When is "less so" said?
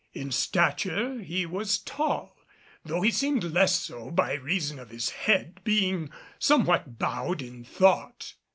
3.43-4.09